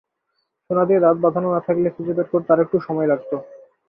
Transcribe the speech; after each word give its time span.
সোনা 0.65 0.83
দিয়ে 0.85 1.03
দাঁত 1.03 1.17
বাঁধানো 1.23 1.49
না 1.51 1.61
থাকলে 1.67 1.87
খুঁজে 1.95 2.13
বের 2.13 2.27
করতে 2.31 2.49
আরেকটু 2.51 2.77
সময় 2.87 3.07
লাগত। 3.11 3.31